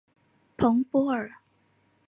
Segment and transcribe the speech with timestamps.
[0.57, 1.29] 蓬波尔。